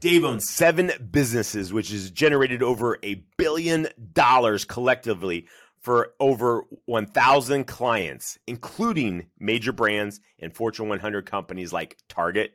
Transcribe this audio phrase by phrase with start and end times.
[0.00, 5.46] Dave owns seven businesses, which has generated over a billion dollars collectively
[5.80, 12.52] for over 1,000 clients, including major brands and Fortune 100 companies like Target,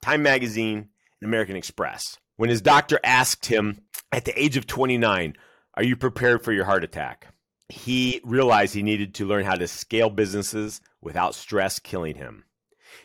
[0.00, 0.88] Time Magazine,
[1.20, 2.18] and American Express.
[2.36, 5.36] When his doctor asked him at the age of 29,
[5.74, 7.28] Are you prepared for your heart attack?
[7.68, 12.44] He realized he needed to learn how to scale businesses without stress killing him.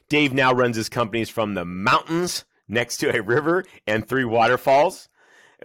[0.10, 5.10] Dave now runs his companies from the mountains next to a river and three waterfalls.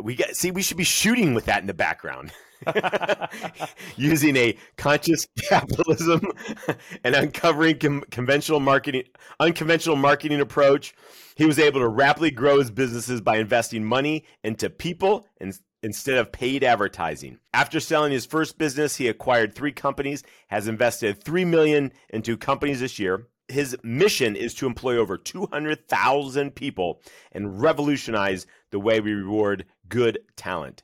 [0.01, 2.33] We got see we should be shooting with that in the background.
[3.97, 6.23] Using a conscious capitalism
[7.05, 9.05] and uncovering com- conventional marketing
[9.41, 10.95] unconventional marketing approach,
[11.35, 16.17] he was able to rapidly grow his businesses by investing money into people and instead
[16.17, 17.39] of paid advertising.
[17.53, 22.79] After selling his first business, he acquired 3 companies, has invested 3 million into companies
[22.79, 29.13] this year his mission is to employ over 200,000 people and revolutionize the way we
[29.13, 30.83] reward good talent.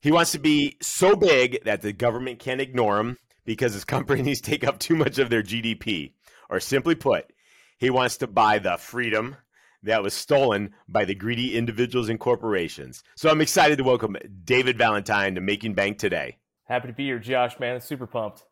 [0.00, 4.40] He wants to be so big that the government can't ignore him because his companies
[4.40, 6.12] take up too much of their GDP.
[6.50, 7.32] Or simply put,
[7.78, 9.36] he wants to buy the freedom
[9.82, 13.02] that was stolen by the greedy individuals and corporations.
[13.16, 16.38] So I'm excited to welcome David Valentine to Making Bank today.
[16.64, 17.80] Happy to be here, Josh, man.
[17.80, 18.44] Super pumped.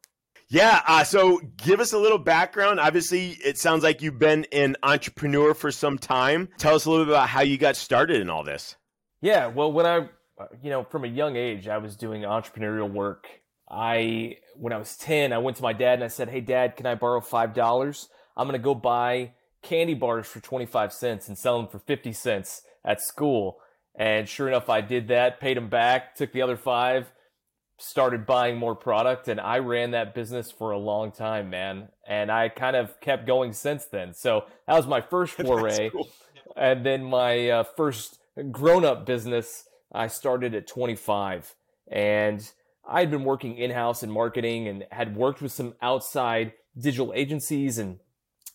[0.51, 0.83] Yeah.
[0.87, 2.81] Uh, so give us a little background.
[2.81, 6.49] Obviously, it sounds like you've been an entrepreneur for some time.
[6.59, 8.77] Tell us a little bit about how you got started in all this.
[9.23, 9.47] Yeah.
[9.47, 10.09] Well, when I,
[10.41, 13.29] uh, you know, from a young age, I was doing entrepreneurial work.
[13.71, 16.77] I, when I was 10, I went to my dad and I said, Hey, dad,
[16.77, 18.09] can I borrow $5?
[18.37, 22.13] I'm going to go buy candy bars for 25 cents and sell them for 50
[22.13, 23.59] cents at school.
[23.95, 27.13] And sure enough, I did that, paid him back, took the other five
[27.81, 31.89] started buying more product and I ran that business for a long time, man.
[32.07, 34.13] And I kind of kept going since then.
[34.13, 35.91] So that was my first foray.
[35.91, 36.09] cool.
[36.57, 38.19] And then my uh, first
[38.51, 41.55] grown up business, I started at 25.
[41.91, 42.51] And
[42.87, 47.13] I had been working in house in marketing and had worked with some outside digital
[47.15, 47.99] agencies and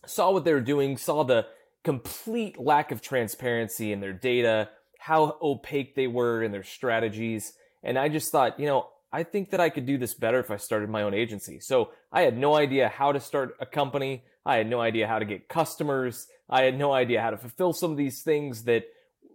[0.06, 1.48] saw what they were doing, saw the
[1.84, 4.70] complete lack of transparency in their data,
[5.00, 7.54] how opaque they were in their strategies.
[7.84, 10.52] And I just thought, you know, I think that I could do this better if
[10.52, 11.62] I started my own agency.
[11.62, 14.26] So I had no idea how to start a company.
[14.46, 16.28] I had no idea how to get customers.
[16.50, 18.84] I had no idea how to fulfill some of these things that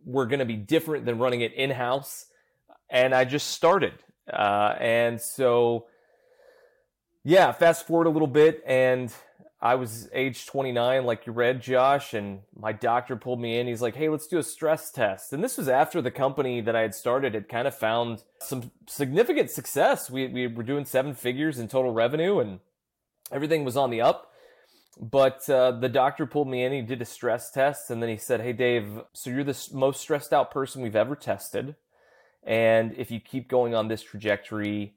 [0.04, 2.26] were going to be different than running it in house.
[2.90, 3.94] And I just started.
[4.30, 5.86] Uh, and so,
[7.24, 9.10] yeah, fast forward a little bit and
[9.62, 13.66] I was age 29, like you read, Josh, and my doctor pulled me in.
[13.66, 15.34] He's like, hey, let's do a stress test.
[15.34, 18.70] And this was after the company that I had started had kind of found some
[18.86, 20.10] significant success.
[20.10, 22.60] We, we were doing seven figures in total revenue and
[23.30, 24.32] everything was on the up.
[24.98, 26.72] But uh, the doctor pulled me in.
[26.72, 27.90] He did a stress test.
[27.90, 31.14] And then he said, hey, Dave, so you're the most stressed out person we've ever
[31.14, 31.76] tested.
[32.42, 34.94] And if you keep going on this trajectory,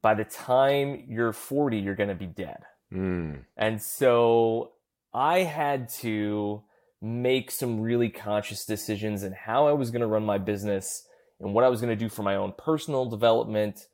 [0.00, 2.64] by the time you're 40, you're going to be dead.
[2.94, 3.44] Mm.
[3.56, 4.72] And so
[5.12, 6.62] I had to
[7.02, 11.06] make some really conscious decisions in how I was going to run my business
[11.40, 13.86] and what I was going to do for my own personal development.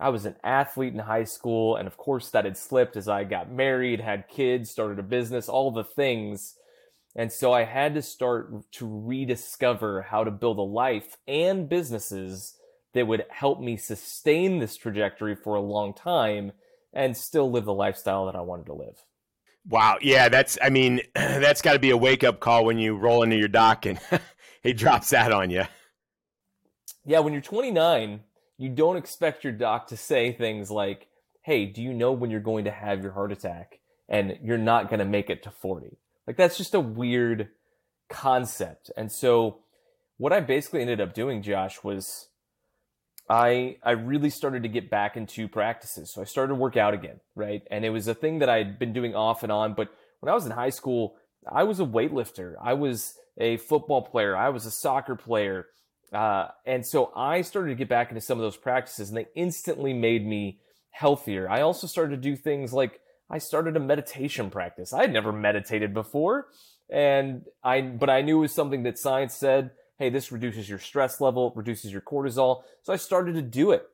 [0.00, 3.24] I was an athlete in high school, and of course, that had slipped as I
[3.24, 6.54] got married, had kids, started a business, all the things.
[7.14, 12.56] And so I had to start to rediscover how to build a life and businesses
[12.92, 16.52] that would help me sustain this trajectory for a long time
[16.94, 19.04] and still live the lifestyle that I wanted to live.
[19.68, 19.98] Wow.
[20.00, 23.36] Yeah, that's I mean, that's got to be a wake-up call when you roll into
[23.36, 23.98] your doc and
[24.62, 25.64] he drops that on you.
[27.04, 28.20] Yeah, when you're 29,
[28.56, 31.08] you don't expect your doc to say things like,
[31.42, 34.88] "Hey, do you know when you're going to have your heart attack and you're not
[34.88, 37.48] going to make it to 40?" Like that's just a weird
[38.08, 38.90] concept.
[38.96, 39.58] And so
[40.16, 42.28] what I basically ended up doing, Josh, was
[43.28, 46.12] I I really started to get back into practices.
[46.12, 47.62] So I started to work out again, right?
[47.70, 49.74] And it was a thing that I'd been doing off and on.
[49.74, 49.88] But
[50.20, 51.16] when I was in high school,
[51.50, 52.54] I was a weightlifter.
[52.62, 54.36] I was a football player.
[54.36, 55.66] I was a soccer player.
[56.12, 59.26] Uh, and so I started to get back into some of those practices, and they
[59.34, 60.60] instantly made me
[60.90, 61.50] healthier.
[61.50, 64.92] I also started to do things like I started a meditation practice.
[64.92, 66.46] I had never meditated before,
[66.88, 70.78] and I but I knew it was something that science said hey, this reduces your
[70.78, 72.62] stress level, reduces your cortisol.
[72.82, 73.88] So I started to do it.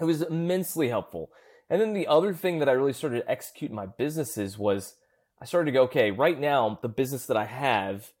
[0.00, 1.30] It was immensely helpful.
[1.68, 4.94] And then the other thing that I really started to execute in my businesses was
[5.40, 8.12] I started to go, okay, right now, the business that I have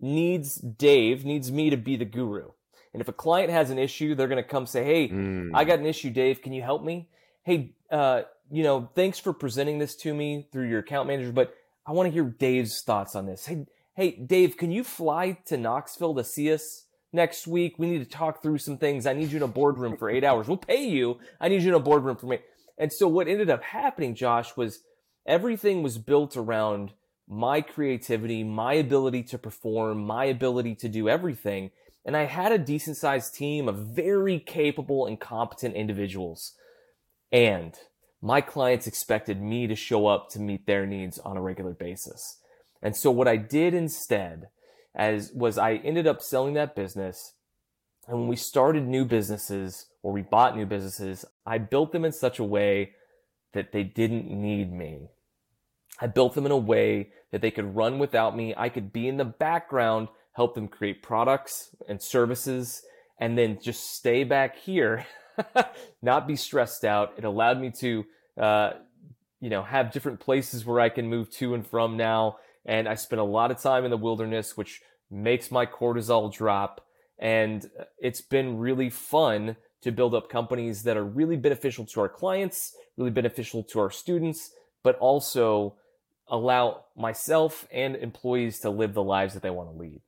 [0.00, 2.50] needs Dave, needs me to be the guru.
[2.92, 5.50] And if a client has an issue, they're going to come say, hey, mm.
[5.54, 6.42] I got an issue, Dave.
[6.42, 7.08] Can you help me?
[7.44, 11.54] Hey, uh, you know, thanks for presenting this to me through your account manager, but
[11.86, 13.46] I want to hear Dave's thoughts on this.
[13.46, 17.74] Hey, hey, Dave, can you fly to Knoxville to see us next week?
[17.78, 19.06] We need to talk through some things.
[19.06, 20.48] I need you in a boardroom for eight hours.
[20.48, 21.18] We'll pay you.
[21.40, 22.38] I need you in a boardroom for me.
[22.78, 24.80] And so what ended up happening, Josh, was
[25.26, 26.92] everything was built around
[27.28, 31.70] my creativity, my ability to perform, my ability to do everything.
[32.04, 36.54] And I had a decent sized team of very capable and competent individuals.
[37.30, 37.74] And
[38.20, 42.38] my clients expected me to show up to meet their needs on a regular basis.
[42.82, 44.48] And so what I did instead
[44.94, 47.34] as was I ended up selling that business.
[48.06, 52.12] And when we started new businesses or we bought new businesses, I built them in
[52.12, 52.92] such a way
[53.52, 55.08] that they didn't need me.
[56.00, 58.54] I built them in a way that they could run without me.
[58.56, 62.82] I could be in the background, help them create products and services,
[63.18, 65.06] and then just stay back here,
[66.02, 67.12] not be stressed out.
[67.18, 68.04] It allowed me to,
[68.36, 68.70] uh,
[69.40, 72.38] you know, have different places where I can move to and from now.
[72.64, 74.80] And I spent a lot of time in the wilderness, which
[75.10, 76.86] makes my cortisol drop.
[77.18, 77.68] And
[77.98, 82.72] it's been really fun to build up companies that are really beneficial to our clients,
[82.96, 85.74] really beneficial to our students, but also
[86.28, 90.00] allow myself and employees to live the lives that they want to lead.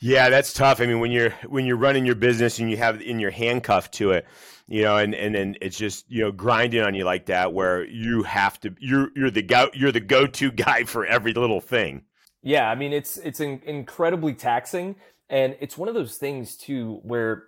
[0.00, 0.80] Yeah, that's tough.
[0.80, 3.90] I mean, when you're when you're running your business and you have in your handcuff
[3.92, 4.26] to it,
[4.68, 7.84] you know, and and then it's just you know grinding on you like that, where
[7.84, 11.60] you have to you're you're the go you're the go to guy for every little
[11.60, 12.02] thing.
[12.42, 14.96] Yeah, I mean it's it's in, incredibly taxing,
[15.30, 17.44] and it's one of those things too where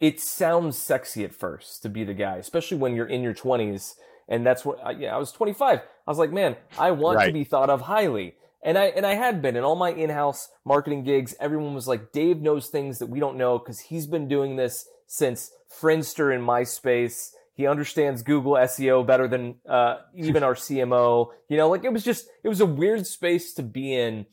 [0.00, 3.94] it sounds sexy at first to be the guy, especially when you're in your 20s.
[4.28, 5.78] And that's what, yeah, I was 25.
[5.80, 7.26] I was like, man, I want right.
[7.26, 8.34] to be thought of highly.
[8.66, 11.34] And I, and I had been in all my in-house marketing gigs.
[11.40, 14.86] Everyone was like, Dave knows things that we don't know because he's been doing this
[15.06, 17.30] since Friendster and MySpace.
[17.54, 21.28] He understands Google SEO better than, uh, even our CMO.
[21.48, 24.26] You know, like it was just, it was a weird space to be in,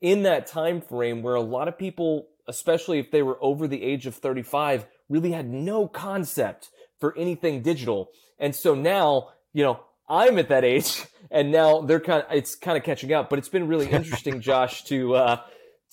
[0.00, 3.82] in that time frame where a lot of people especially if they were over the
[3.82, 8.08] age of 35, really had no concept for anything digital.
[8.38, 9.80] And so now, you know,
[10.12, 13.38] I'm at that age and now they're kind of, it's kind of catching up, but
[13.38, 15.40] it's been really interesting, Josh, to, uh,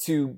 [0.06, 0.38] to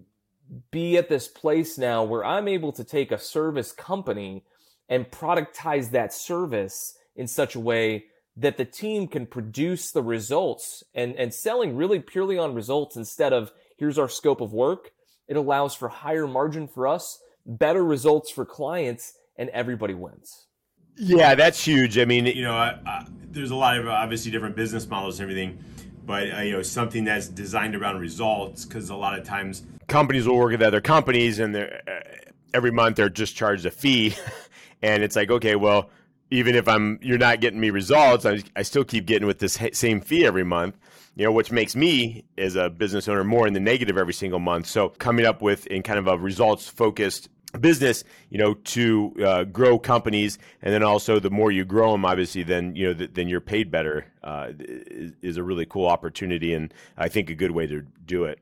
[0.70, 4.44] be at this place now where I'm able to take a service company
[4.88, 8.06] and productize that service in such a way
[8.38, 13.34] that the team can produce the results and, and selling really purely on results instead
[13.34, 14.92] of here's our scope of work
[15.28, 20.48] it allows for higher margin for us, better results for clients, and everybody wins.
[20.96, 21.98] Yeah, that's huge.
[21.98, 25.30] I mean, you know, uh, uh, there's a lot of obviously different business models and
[25.30, 25.64] everything,
[26.06, 30.28] but uh, you know, something that's designed around results because a lot of times companies
[30.28, 34.16] will work with other companies and they're, uh, every month they're just charged a fee,
[34.82, 35.90] and it's like, okay, well,
[36.30, 39.58] even if I'm you're not getting me results, I, I still keep getting with this
[39.74, 40.78] same fee every month
[41.16, 44.40] you know, which makes me as a business owner more in the negative every single
[44.40, 44.68] month.
[44.68, 47.30] So coming up with in kind of a results focused
[47.60, 52.06] business, you know, to uh, grow companies, and then also the more you grow them,
[52.06, 54.06] obviously, then you know, th- then you're paid better.
[54.24, 58.26] Uh, is, is a really cool opportunity, and I think a good way to do
[58.26, 58.40] it.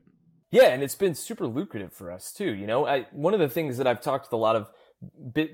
[0.50, 2.52] Yeah, and it's been super lucrative for us too.
[2.52, 4.68] You know, I, one of the things that I've talked with a lot of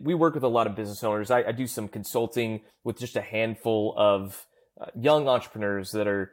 [0.03, 1.31] we work with a lot of business owners.
[1.31, 4.45] I, I do some consulting with just a handful of
[4.81, 6.33] uh, young entrepreneurs that are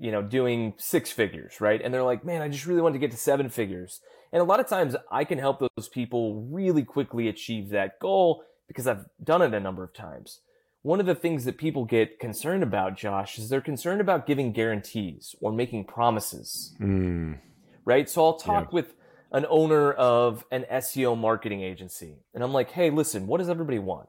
[0.00, 1.80] you know, doing six figures, right?
[1.82, 4.00] And they're like, man, I just really want to get to seven figures.
[4.32, 8.44] And a lot of times I can help those people really quickly achieve that goal
[8.66, 10.40] because I've done it a number of times.
[10.82, 14.52] One of the things that people get concerned about, Josh, is they're concerned about giving
[14.52, 16.74] guarantees or making promises.
[16.80, 17.38] Mm.
[17.84, 18.08] Right?
[18.08, 18.74] So I'll talk yeah.
[18.74, 18.94] with
[19.32, 23.78] an owner of an SEO marketing agency and I'm like, hey, listen, what does everybody
[23.78, 24.08] want?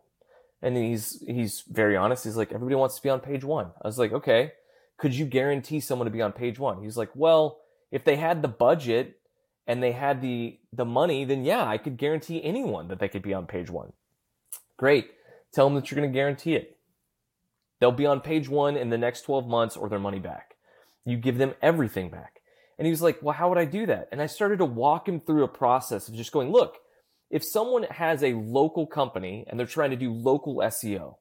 [0.61, 2.25] And he's he's very honest.
[2.25, 3.71] He's like, everybody wants to be on page one.
[3.81, 4.51] I was like, okay
[4.99, 6.83] could you guarantee someone to be on page one?
[6.83, 9.18] He's like, well, if they had the budget
[9.67, 13.21] and they had the the money, then yeah, I could guarantee anyone that they could
[13.21, 13.93] be on page one.
[14.77, 15.11] Great.
[15.53, 16.77] Tell them that you're going to guarantee it.
[17.79, 20.55] They'll be on page one in the next 12 months or their money back.
[21.05, 22.41] You give them everything back.
[22.77, 24.09] And he was like, well, how would I do that?
[24.11, 26.77] And I started to walk him through a process of just going, look,
[27.29, 31.15] if someone has a local company and they're trying to do local SEO,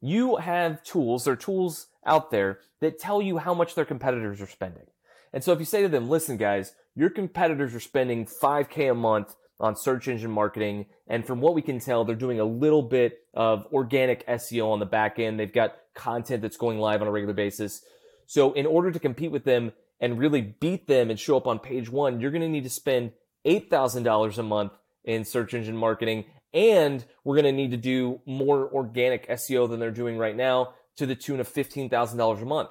[0.00, 4.40] you have tools, there are tools out there that tell you how much their competitors
[4.40, 4.86] are spending.
[5.32, 8.94] And so if you say to them, listen, guys, your competitors are spending 5K a
[8.94, 10.86] month on search engine marketing.
[11.06, 14.78] And from what we can tell, they're doing a little bit of organic SEO on
[14.78, 15.38] the back end.
[15.38, 17.82] They've got content that's going live on a regular basis.
[18.26, 21.58] So in order to compete with them and really beat them and show up on
[21.58, 23.12] page one, you're going to need to spend
[23.46, 24.72] $8,000 a month
[25.04, 26.24] in search engine marketing.
[26.52, 30.74] And we're going to need to do more organic SEO than they're doing right now
[30.96, 32.70] to the tune of $15,000 a month.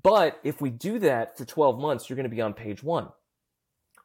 [0.00, 3.08] But if we do that for 12 months, you're going to be on page one.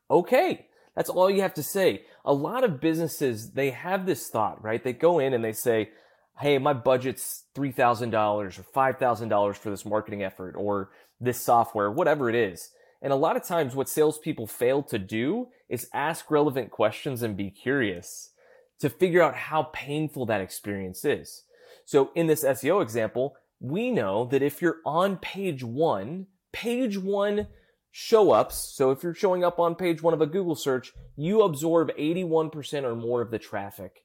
[0.10, 0.68] Okay.
[0.96, 2.04] That's all you have to say.
[2.26, 4.84] A lot of businesses, they have this thought, right?
[4.84, 5.92] They go in and they say,
[6.40, 10.90] Hey, my budget's $3,000 or $5,000 for this marketing effort or
[11.20, 12.72] this software, whatever it is.
[13.02, 17.36] And a lot of times what salespeople fail to do is ask relevant questions and
[17.36, 18.32] be curious
[18.80, 21.44] to figure out how painful that experience is.
[21.86, 27.48] So in this SEO example, we know that if you're on page one, page one
[27.92, 28.56] show ups.
[28.76, 32.84] So if you're showing up on page one of a Google search, you absorb 81%
[32.84, 34.04] or more of the traffic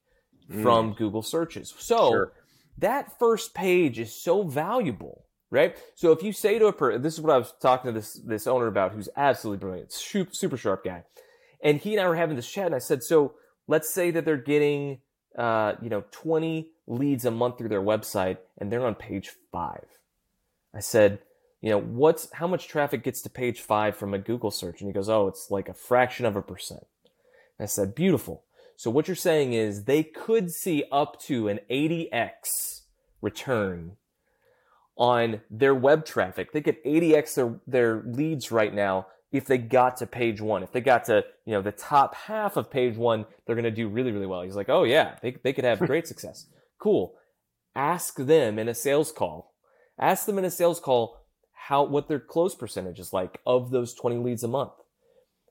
[0.49, 0.61] mm.
[0.61, 1.73] from Google searches.
[1.77, 2.33] So sure.
[2.77, 5.77] that first page is so valuable, right?
[5.95, 8.13] So if you say to a person, this is what I was talking to this,
[8.25, 11.03] this owner about who's absolutely brilliant, super sharp guy.
[11.61, 13.33] And he and I were having this chat and I said, so
[13.67, 14.99] let's say that they're getting,
[15.37, 19.85] uh, you know, 20 leads a month through their website and they're on page five.
[20.73, 21.19] I said,
[21.65, 24.81] you know, what's how much traffic gets to page five from a Google search?
[24.81, 26.85] And he goes, oh, it's like a fraction of a percent.
[27.57, 28.43] And I said, beautiful.
[28.75, 32.81] So what you're saying is they could see up to an 80x
[33.19, 33.93] return
[34.95, 36.51] on their web traffic.
[36.51, 40.61] They get 80x their, their leads right now if they got to page one.
[40.61, 43.71] If they got to, you know, the top half of page one, they're going to
[43.71, 44.43] do really, really well.
[44.43, 46.45] He's like, oh yeah, they, they could have great success.
[46.77, 47.15] Cool.
[47.75, 49.51] Ask them in a sales call.
[49.97, 51.24] Ask them in a sales call,
[51.67, 54.73] how what their close percentage is like of those 20 leads a month.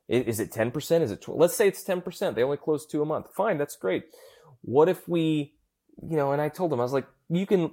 [0.08, 1.00] Is it 10%?
[1.00, 1.40] Is it 20?
[1.40, 2.34] let's say it's 10%.
[2.34, 3.34] They only close two a month.
[3.34, 4.04] Fine, that's great.
[4.60, 5.54] What if we,
[6.08, 7.72] you know, and I told them I was like, you can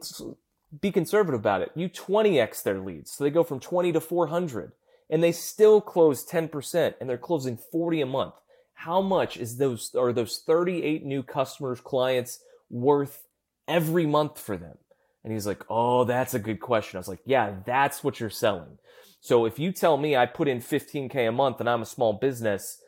[0.79, 1.71] be conservative about it.
[1.75, 3.12] You 20x their leads.
[3.12, 4.71] So they go from 20 to 400
[5.07, 8.33] and they still close 10% and they're closing 40 a month.
[8.74, 12.39] How much is those are those 38 new customers, clients
[12.71, 13.27] worth
[13.67, 14.79] every month for them?
[15.23, 16.97] And he's like, Oh, that's a good question.
[16.97, 18.77] I was like, Yeah, that's what you're selling.
[19.19, 22.13] So if you tell me I put in 15K a month and I'm a small
[22.13, 22.81] business,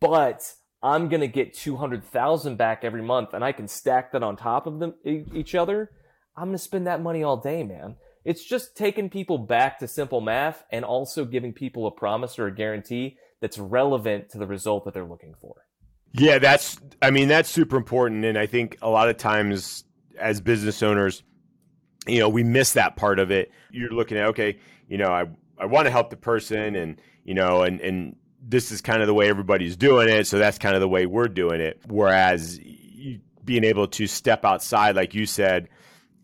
[0.00, 4.36] but I'm going to get 200,000 back every month and I can stack that on
[4.36, 5.90] top of them each other,
[6.36, 7.96] I'm going to spend that money all day, man.
[8.24, 12.46] It's just taking people back to simple math and also giving people a promise or
[12.46, 15.66] a guarantee that's relevant to the result that they're looking for.
[16.12, 19.84] Yeah, that's I mean that's super important and I think a lot of times
[20.18, 21.22] as business owners
[22.06, 23.50] you know, we miss that part of it.
[23.70, 25.26] You're looking at, okay, you know, I,
[25.58, 29.06] I want to help the person and, you know, and, and this is kind of
[29.06, 30.26] the way everybody's doing it.
[30.26, 31.80] So that's kind of the way we're doing it.
[31.86, 32.58] Whereas
[33.44, 35.68] being able to step outside, like you said,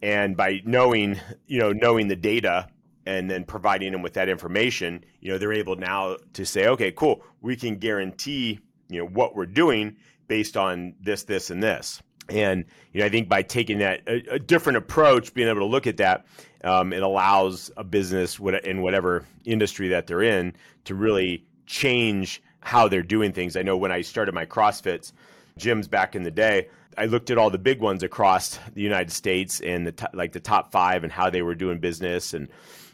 [0.03, 2.69] and by knowing, you know, knowing the data
[3.07, 6.93] and then providing them with that information, you know, they're able now to say, okay,
[6.93, 9.97] cool, we can guarantee, you know, what we're doing
[10.29, 12.03] based on this, this, and this.
[12.29, 15.67] And you know, I think by taking that a, a different approach, being able to
[15.67, 16.27] look at that,
[16.65, 20.55] um, it allows a business in whatever industry that they're in
[20.85, 23.57] to really change how they're doing things.
[23.57, 25.13] I know when I started my CrossFits
[25.59, 29.13] gyms back in the day, I looked at all the big ones across the United
[29.13, 32.49] States and the like the top five and how they were doing business and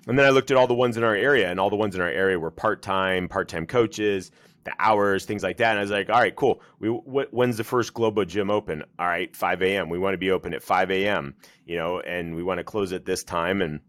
[0.06, 1.94] and then I looked at all the ones in our area and all the ones
[1.94, 4.30] in our area were part time, part time coaches
[4.64, 5.70] the hours, things like that.
[5.70, 6.60] And I was like, all right, cool.
[6.78, 8.82] We wh- when's the first Globo gym open?
[8.98, 9.88] All right, 5 a.m.
[9.88, 11.34] We want to be open at 5 a.m.
[11.66, 13.80] You know, and we want to close at this time, and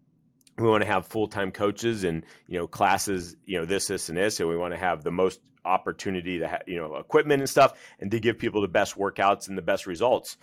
[0.57, 4.09] we want to have full time coaches and you know classes, you know this, this,
[4.09, 7.41] and this, and we want to have the most opportunity to have you know equipment
[7.41, 10.37] and stuff, and to give people the best workouts and the best results.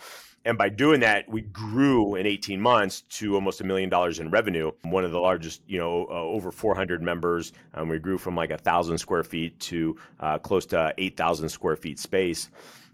[0.44, 4.30] And by doing that, we grew in 18 months to almost a million dollars in
[4.30, 4.72] revenue.
[4.82, 7.52] One of the largest, you know, uh, over 400 members.
[7.74, 11.76] Um, we grew from like a thousand square feet to uh, close to 8,000 square
[11.76, 12.50] feet space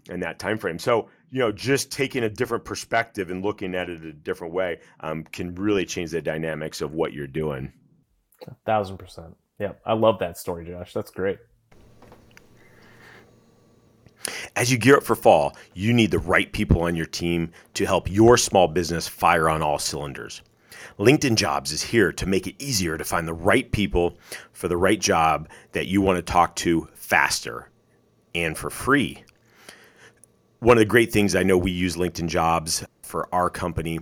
[0.09, 0.77] in that time frame.
[0.77, 4.79] So, you know, just taking a different perspective and looking at it a different way
[4.99, 7.73] um, can really change the dynamics of what you're doing.
[8.47, 9.35] A thousand percent.
[9.59, 10.93] Yeah, I love that story, Josh.
[10.93, 11.39] That's great.
[14.55, 17.85] As you gear up for fall, you need the right people on your team to
[17.85, 20.41] help your small business fire on all cylinders.
[20.97, 24.17] LinkedIn Jobs is here to make it easier to find the right people
[24.53, 27.69] for the right job that you want to talk to faster
[28.35, 29.23] and for free.
[30.59, 33.99] One of the great things I know we use LinkedIn Jobs for our company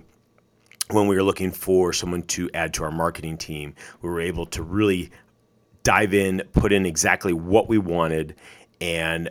[0.90, 4.46] when we were looking for someone to add to our marketing team, we were able
[4.46, 5.10] to really
[5.82, 8.34] dive in, put in exactly what we wanted,
[8.80, 9.28] and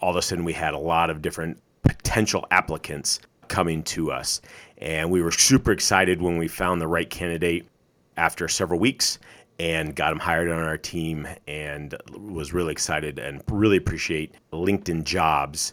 [0.00, 4.40] all of a sudden we had a lot of different potential applicants coming to us.
[4.78, 7.66] And we were super excited when we found the right candidate
[8.16, 9.18] after several weeks
[9.58, 15.04] and got him hired on our team and was really excited and really appreciate LinkedIn
[15.04, 15.72] jobs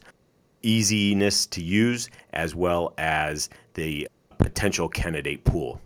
[0.64, 5.80] easiness to use as well as the potential candidate pool.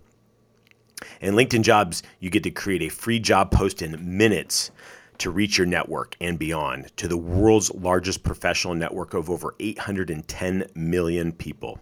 [1.20, 4.70] In LinkedIn Jobs, you get to create a free job post in minutes
[5.18, 10.66] to reach your network and beyond to the world's largest professional network of over 810
[10.74, 11.80] million people.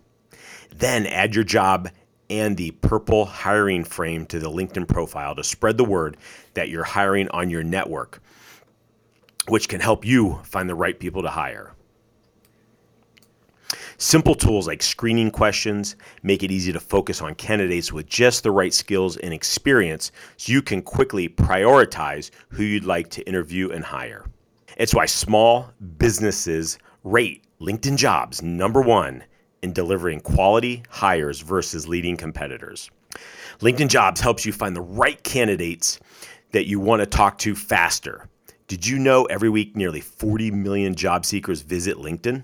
[0.74, 1.90] Then add your job
[2.28, 6.16] and the purple hiring frame to the LinkedIn profile to spread the word
[6.54, 8.20] that you're hiring on your network,
[9.48, 11.75] which can help you find the right people to hire.
[13.98, 18.50] Simple tools like screening questions make it easy to focus on candidates with just the
[18.50, 23.82] right skills and experience so you can quickly prioritize who you'd like to interview and
[23.82, 24.26] hire.
[24.76, 29.24] It's why small businesses rate LinkedIn jobs number one
[29.62, 32.90] in delivering quality hires versus leading competitors.
[33.60, 35.98] LinkedIn jobs helps you find the right candidates
[36.52, 38.28] that you want to talk to faster.
[38.68, 42.42] Did you know every week nearly 40 million job seekers visit LinkedIn?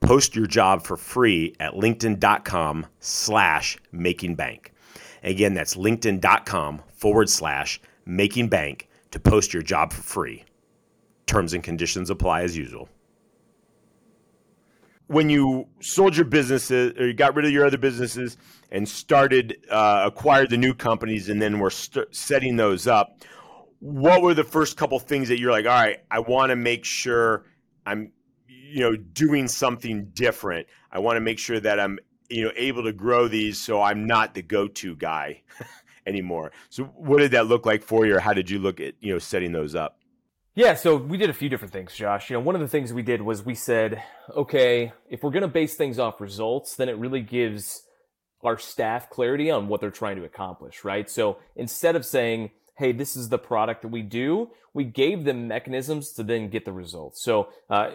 [0.00, 4.72] Post your job for free at linkedin.com slash making bank.
[5.22, 10.44] Again, that's linkedin.com forward slash making bank to post your job for free.
[11.26, 12.88] Terms and conditions apply as usual.
[15.08, 18.36] When you sold your businesses or you got rid of your other businesses
[18.70, 23.22] and started, uh, acquired the new companies and then were st- setting those up,
[23.80, 26.84] what were the first couple things that you're like, all right, I want to make
[26.84, 27.44] sure
[27.86, 28.12] I'm
[28.68, 30.66] you know doing something different.
[30.92, 31.98] I want to make sure that i'm
[32.28, 35.42] you know able to grow these so i'm not the go-to guy
[36.06, 36.52] anymore.
[36.70, 39.12] So what did that look like for you or how did you look at you
[39.12, 39.98] know setting those up?
[40.54, 42.30] Yeah so we did a few different things josh.
[42.30, 44.02] You know one of the things we did was we said
[44.34, 47.82] okay if we're going to base things off results then it really gives
[48.44, 51.08] our staff clarity on what they're trying to accomplish right?
[51.08, 54.50] So instead of saying hey, this is the product that we do.
[54.72, 57.20] We gave them mechanisms to then get the results.
[57.20, 57.90] So, uh,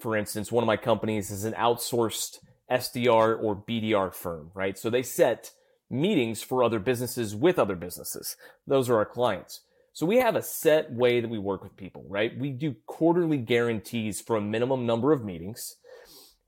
[0.00, 4.76] for instance, one of my companies is an outsourced SDR or BDR firm, right?
[4.76, 5.52] So they set
[5.88, 8.36] meetings for other businesses with other businesses.
[8.66, 9.60] Those are our clients.
[9.92, 12.36] So we have a set way that we work with people, right?
[12.36, 15.76] We do quarterly guarantees for a minimum number of meetings.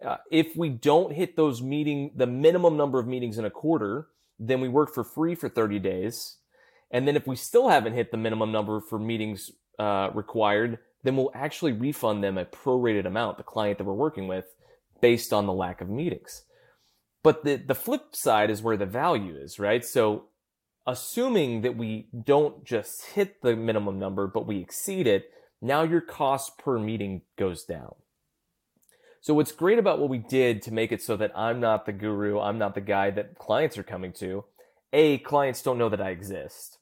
[0.04, 4.08] Uh, if we don't hit those meeting, the minimum number of meetings in a quarter,
[4.40, 6.38] then we work for free for 30 days
[6.90, 11.16] and then if we still haven't hit the minimum number for meetings uh, required, then
[11.16, 14.46] we'll actually refund them a prorated amount, the client that we're working with,
[15.00, 16.44] based on the lack of meetings.
[17.22, 19.84] But the, the flip side is where the value is, right?
[19.84, 20.24] So
[20.86, 26.00] assuming that we don't just hit the minimum number, but we exceed it, now your
[26.00, 27.94] cost per meeting goes down.
[29.20, 31.92] So what's great about what we did to make it so that I'm not the
[31.92, 34.44] guru, I'm not the guy that clients are coming to.
[34.92, 36.77] A, clients don't know that I exist.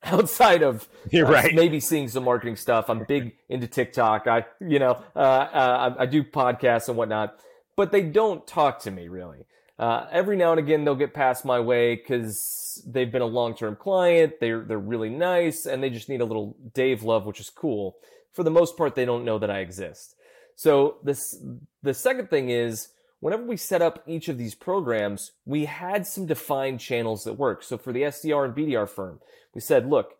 [0.04, 1.54] outside of You're uh, right.
[1.54, 2.88] maybe seeing some marketing stuff.
[2.88, 4.26] I'm big into TikTok.
[4.26, 7.38] I, you know, uh, uh, I, I, do podcasts and whatnot,
[7.76, 9.46] but they don't talk to me really.
[9.78, 13.76] Uh, every now and again, they'll get past my way because they've been a long-term
[13.76, 14.34] client.
[14.40, 17.96] They're they're really nice, and they just need a little Dave love, which is cool.
[18.32, 20.16] For the most part, they don't know that I exist.
[20.56, 21.40] So this
[21.82, 22.88] the second thing is
[23.20, 27.62] whenever we set up each of these programs, we had some defined channels that work.
[27.62, 29.20] So for the SDR and BDR firm,
[29.54, 30.14] we said, look,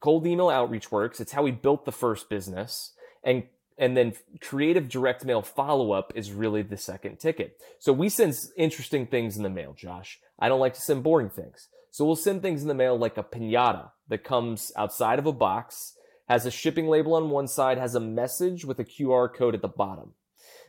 [0.00, 1.20] cold email outreach works.
[1.20, 2.92] It's how we built the first business.
[3.24, 3.44] And
[3.78, 7.58] and then creative direct mail follow up is really the second ticket.
[7.78, 10.20] So we send interesting things in the mail, Josh.
[10.38, 11.68] I don't like to send boring things.
[11.90, 15.32] So we'll send things in the mail like a pinata that comes outside of a
[15.32, 15.94] box,
[16.28, 19.62] has a shipping label on one side, has a message with a QR code at
[19.62, 20.12] the bottom.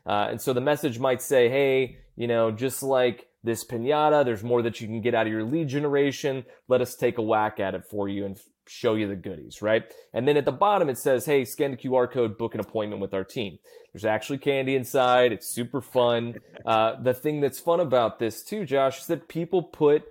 [0.06, 4.24] Uh, and so the message might say, hey, you know, just like this pinata.
[4.24, 6.46] There's more that you can get out of your lead generation.
[6.68, 9.84] Let us take a whack at it for you and show you the goodies, right?
[10.14, 13.02] And then at the bottom, it says, hey, scan the QR code, book an appointment
[13.02, 13.60] with our team.
[13.92, 15.32] There's actually candy inside.
[15.32, 16.36] It's super fun.
[16.66, 20.06] Uh, the thing that's fun about this too, Josh, is that people put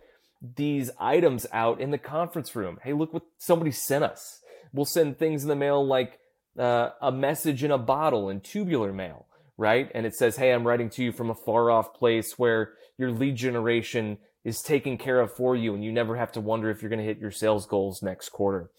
[0.57, 2.79] these items out in the conference room.
[2.83, 4.43] Hey, look what somebody sent us.
[4.71, 6.19] We'll send things in the mail like
[6.59, 9.25] uh, a message in a bottle in tubular mail,
[9.63, 9.89] right?
[9.95, 13.13] And it says, hey, I'm writing to you from a far off place where your
[13.13, 16.83] lead generation is taken care of for you and you never have to wonder if
[16.83, 18.71] you're going to hit your sales goals next quarter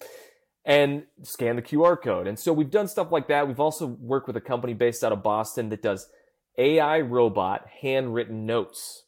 [0.66, 2.28] and scan the QR code.
[2.28, 3.48] And so we've done stuff like that.
[3.48, 6.10] We've also worked with a company based out of Boston that does
[6.58, 9.04] AI robot handwritten notes.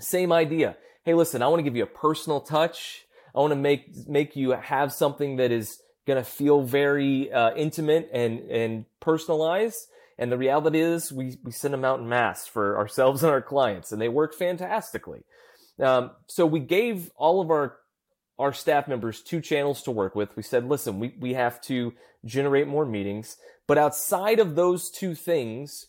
[0.00, 0.76] Same idea.
[1.04, 3.06] Hey, listen, I want to give you a personal touch.
[3.32, 7.54] I want to make make you have something that is going to feel very uh,
[7.54, 9.86] intimate and and personalized.
[10.20, 13.42] And the reality is, we we send them out in mass for ourselves and our
[13.42, 15.24] clients, and they work fantastically.
[15.82, 17.78] Um, so we gave all of our
[18.38, 20.34] our staff members two channels to work with.
[20.36, 21.92] We said, listen, we, we have to
[22.24, 25.86] generate more meetings, but outside of those two things,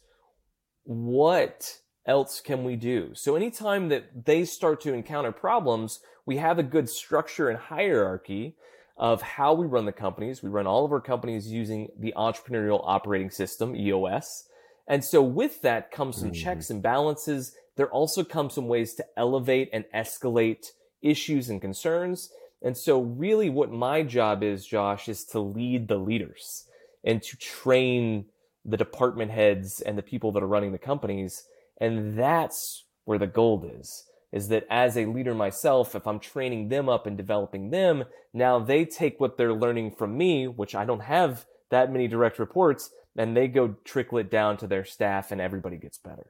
[0.84, 3.12] what else can we do?
[3.14, 8.56] So anytime that they start to encounter problems, we have a good structure and hierarchy
[9.02, 10.44] of how we run the companies.
[10.44, 14.48] We run all of our companies using the entrepreneurial operating system, EOS.
[14.88, 16.44] And so with that comes some mm-hmm.
[16.44, 17.54] checks and balances.
[17.76, 20.68] There also come some ways to elevate and escalate
[21.02, 22.32] issues and concerns.
[22.62, 26.66] And so, really, what my job is, Josh, is to lead the leaders
[27.04, 28.26] and to train
[28.64, 31.46] the department heads and the people that are running the companies.
[31.80, 34.04] And that's where the gold is.
[34.32, 38.60] Is that as a leader myself, if I'm training them up and developing them, now
[38.60, 42.92] they take what they're learning from me, which I don't have that many direct reports,
[43.18, 46.28] and they go trickle it down to their staff, and everybody gets better.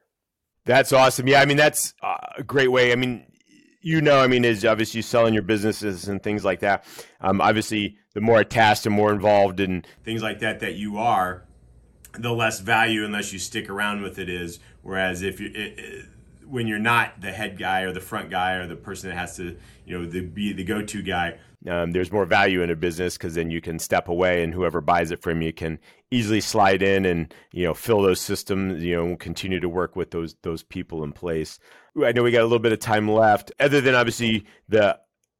[0.65, 1.27] That's awesome.
[1.27, 2.91] Yeah, I mean that's a great way.
[2.91, 3.25] I mean,
[3.81, 6.85] you know, I mean, is obviously selling your businesses and things like that.
[7.19, 11.45] Um, obviously, the more attached and more involved in things like that that you are,
[12.17, 14.59] the less value unless you stick around with it is.
[14.83, 16.05] Whereas if you it, it,
[16.51, 19.37] when you're not the head guy or the front guy or the person that has
[19.37, 21.37] to, you know, the, be the go-to guy,
[21.69, 24.81] um, there's more value in a business because then you can step away and whoever
[24.81, 28.95] buys it from you can easily slide in and you know fill those systems, you
[28.95, 31.59] know, continue to work with those those people in place.
[32.03, 33.51] I know we got a little bit of time left.
[33.59, 34.99] Other than obviously the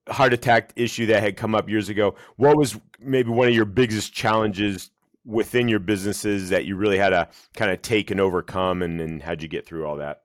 [0.10, 3.66] heart attack issue that had come up years ago, what was maybe one of your
[3.66, 4.92] biggest challenges
[5.26, 9.24] within your businesses that you really had to kind of take and overcome, and, and
[9.24, 10.24] how'd you get through all that?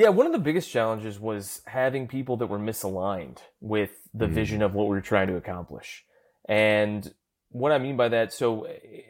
[0.00, 4.32] Yeah, one of the biggest challenges was having people that were misaligned with the mm.
[4.32, 6.06] vision of what we were trying to accomplish.
[6.48, 7.12] And
[7.50, 8.66] what I mean by that, so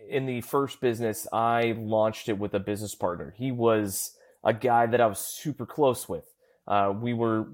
[0.09, 3.33] in the first business, I launched it with a business partner.
[3.39, 6.25] He was a guy that I was super close with.
[6.67, 7.47] Uh, we were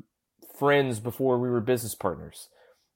[0.59, 2.49] friends before we were business partners.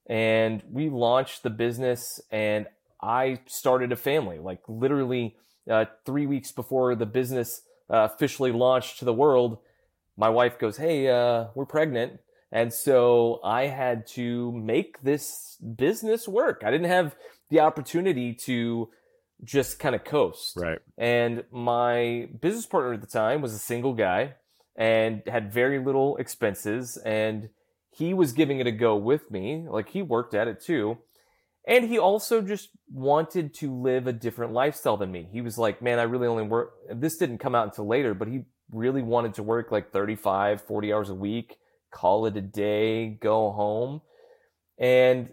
[0.07, 2.65] And we launched the business, and
[2.99, 4.39] I started a family.
[4.39, 5.35] Like literally
[5.69, 9.59] uh, three weeks before the business uh, officially launched to the world,
[10.17, 12.19] my wife goes, Hey, uh, we're pregnant.
[12.51, 16.63] And so I had to make this business work.
[16.65, 17.15] I didn't have
[17.49, 18.89] the opportunity to
[19.43, 20.57] just kind of coast.
[20.57, 20.79] Right.
[20.97, 24.35] And my business partner at the time was a single guy
[24.75, 27.49] and had very little expenses and
[27.91, 30.97] he was giving it a go with me like he worked at it too
[31.67, 35.81] and he also just wanted to live a different lifestyle than me he was like
[35.81, 39.33] man i really only work this didn't come out until later but he really wanted
[39.35, 41.57] to work like 35 40 hours a week
[41.91, 44.01] call it a day go home.
[44.79, 45.29] And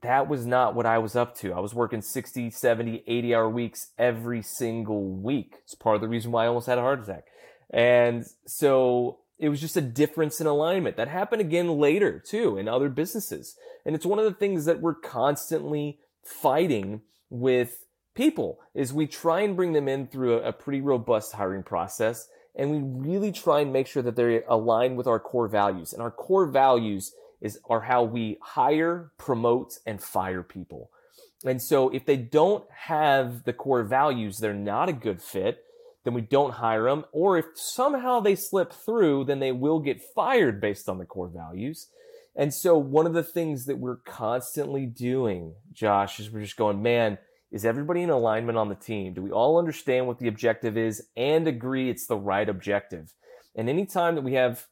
[0.00, 1.52] that was not what i was up to.
[1.52, 5.56] I was working 60 70 80 hour weeks every single week.
[5.64, 7.24] It's part of the reason why i almost had a heart attack.
[7.70, 10.96] And so it was just a difference in alignment.
[10.96, 13.56] That happened again later too in other businesses.
[13.84, 19.40] And it's one of the things that we're constantly fighting with people is we try
[19.40, 22.28] and bring them in through a, pretty robust hiring process
[22.58, 25.92] and we really try and make sure that they're aligned with our core values.
[25.92, 30.90] And our core values is are how we hire, promote, and fire people.
[31.44, 35.64] And so if they don't have the core values, they're not a good fit
[36.08, 37.04] then we don't hire them.
[37.12, 41.28] Or if somehow they slip through, then they will get fired based on the core
[41.28, 41.88] values.
[42.34, 46.80] And so one of the things that we're constantly doing, Josh, is we're just going,
[46.80, 47.18] man,
[47.50, 49.14] is everybody in alignment on the team?
[49.14, 53.14] Do we all understand what the objective is and agree it's the right objective?
[53.56, 54.66] And anytime that we have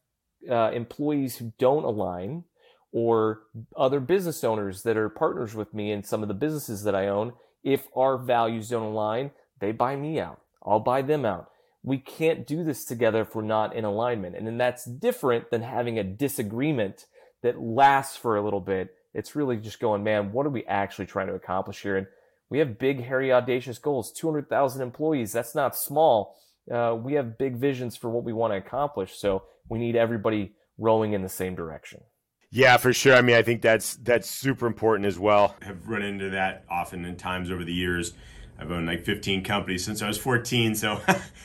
[0.50, 2.44] uh, employees who don't align
[2.92, 3.40] or
[3.76, 7.08] other business owners that are partners with me in some of the businesses that I
[7.08, 7.32] own,
[7.64, 10.40] if our values don't align, they buy me out.
[10.64, 11.50] I'll buy them out.
[11.82, 14.36] We can't do this together if we're not in alignment.
[14.36, 17.06] And then that's different than having a disagreement
[17.42, 18.94] that lasts for a little bit.
[19.14, 21.96] It's really just going, man, what are we actually trying to accomplish here?
[21.96, 22.06] And
[22.50, 25.32] we have big, hairy, audacious goals 200,000 employees.
[25.32, 26.36] That's not small.
[26.70, 29.16] Uh, we have big visions for what we want to accomplish.
[29.16, 32.00] So we need everybody rowing in the same direction.
[32.50, 33.14] Yeah, for sure.
[33.14, 35.56] I mean, I think that's that's super important as well.
[35.62, 38.14] I've run into that often in times over the years
[38.58, 40.74] I've owned like 15 companies since I was 14.
[40.74, 41.00] So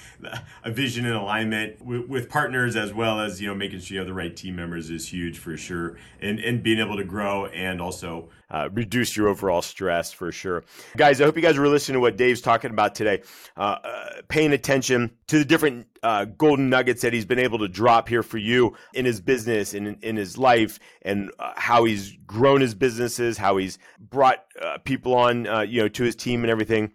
[0.63, 3.99] a vision and alignment with, with, partners as well as, you know, making sure you
[3.99, 5.97] have the right team members is huge for sure.
[6.21, 10.63] And, and being able to grow and also uh, reduce your overall stress for sure.
[10.97, 13.21] Guys, I hope you guys were listening to what Dave's talking about today.
[13.55, 17.67] Uh, uh, paying attention to the different uh, golden nuggets that he's been able to
[17.67, 21.85] drop here for you in his business and in, in his life, and uh, how
[21.85, 24.45] he's grown his businesses, how he's brought
[24.83, 26.91] people on, you know, to his team and everything.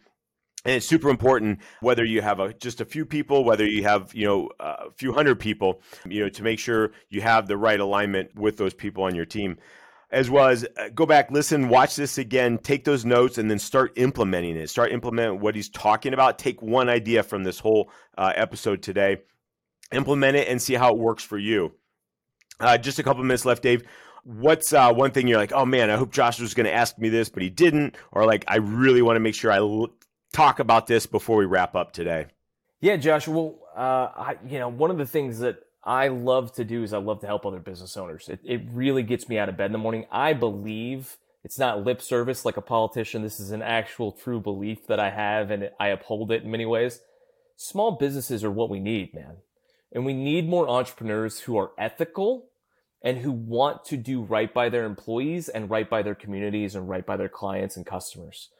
[0.64, 4.12] And it's super important whether you have a, just a few people, whether you have
[4.14, 7.78] you know a few hundred people, you know, to make sure you have the right
[7.78, 9.58] alignment with those people on your team
[10.10, 13.58] as well as uh, go back, listen, watch this again, take those notes, and then
[13.58, 14.70] start implementing it.
[14.70, 16.38] Start implementing what he's talking about.
[16.38, 19.18] Take one idea from this whole uh, episode today,
[19.92, 21.72] implement it, and see how it works for you.
[22.60, 23.82] Uh, just a couple minutes left, Dave.
[24.24, 26.98] What's uh, one thing you're like, oh man, I hope Josh was going to ask
[26.98, 29.90] me this, but he didn't, or like, I really want to make sure I l-
[30.32, 32.26] talk about this before we wrap up today.
[32.80, 33.28] Yeah, Josh.
[33.28, 36.92] Well, uh, I, you know, one of the things that I love to do is
[36.92, 38.28] I love to help other business owners.
[38.28, 40.06] It, it really gets me out of bed in the morning.
[40.10, 43.22] I believe it's not lip service like a politician.
[43.22, 46.66] This is an actual true belief that I have and I uphold it in many
[46.66, 47.00] ways.
[47.56, 49.36] Small businesses are what we need, man.
[49.92, 52.48] And we need more entrepreneurs who are ethical
[53.00, 56.88] and who want to do right by their employees and right by their communities and
[56.88, 58.50] right by their clients and customers.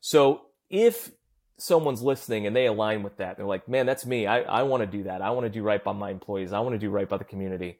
[0.00, 1.10] So if
[1.58, 3.36] someone's listening and they align with that.
[3.36, 4.26] They're like, man, that's me.
[4.26, 5.22] I, I want to do that.
[5.22, 6.52] I want to do right by my employees.
[6.52, 7.78] I want to do right by the community.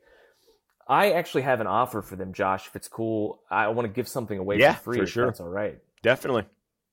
[0.89, 2.69] I actually have an offer for them, Josh.
[2.69, 5.01] If it's cool, I want to give something away yeah, for free.
[5.01, 5.27] For sure.
[5.27, 5.79] That's all right.
[6.03, 6.45] Definitely.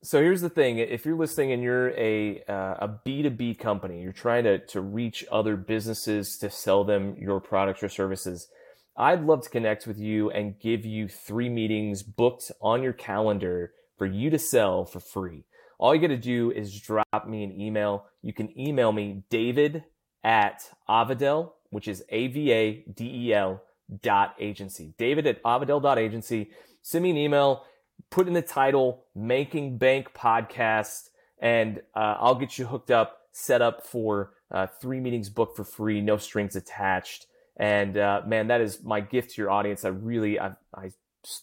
[0.02, 3.54] So here's the thing: if you're listening and you're a uh, a B two B
[3.54, 8.48] company, you're trying to to reach other businesses to sell them your products or services.
[8.98, 13.72] I'd love to connect with you and give you three meetings booked on your calendar
[13.98, 15.46] for you to sell for free.
[15.84, 18.06] All you got to do is drop me an email.
[18.22, 19.84] You can email me david
[20.24, 23.62] at Avadel, which is A V A D E L
[24.02, 24.94] dot agency.
[24.98, 26.52] David at Avadel dot agency.
[26.84, 27.66] Send me an email,
[28.12, 33.62] put in the title Making Bank Podcast, and uh, I'll get you hooked up, set
[33.62, 37.28] up for uh, three meetings booked for free, no strings attached.
[37.58, 39.84] And uh, man, that is my gift to your audience.
[39.84, 40.94] I really, I, I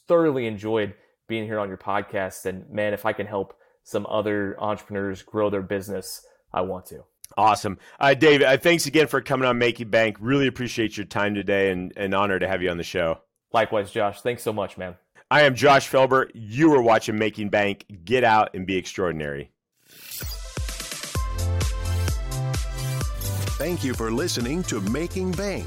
[0.09, 0.95] thoroughly enjoyed
[1.29, 2.47] being here on your podcast.
[2.47, 7.05] And man, if I can help some other entrepreneurs grow their business, I want to.
[7.37, 7.79] Awesome.
[7.99, 10.17] Uh, David, uh, thanks again for coming on Making Bank.
[10.21, 13.21] Really appreciate your time today and an honor to have you on the show.
[13.53, 14.21] Likewise, Josh.
[14.21, 14.97] Thanks so much, man.
[15.31, 16.29] I am Josh Felber.
[16.35, 17.87] You are watching Making Bank.
[18.05, 19.53] Get out and be extraordinary.
[23.59, 25.67] Thank you for listening to Making Bank.